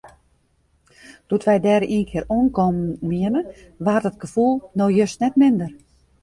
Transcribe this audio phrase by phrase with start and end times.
[1.27, 3.41] Doe't wy dêr ienkear oankommen wiene,
[3.85, 5.71] waard dat gefoel no just net minder.